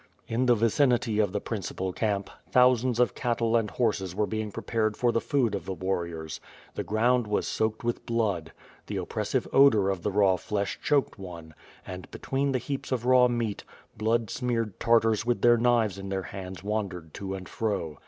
[0.35, 4.97] ''In the vicinity of the principal camp, thousands of cattle and horses were being prepared
[4.97, 6.39] for the food of the warriors.
[6.73, 8.51] The ground was soaked with blood.
[8.87, 11.53] The oppressive o<lor of the raw flesh choked one,
[11.87, 13.63] ard, between the heaps of raw meat,
[13.95, 17.99] blood smeared Tartars with their knives in tlieir hands wandered to and fro.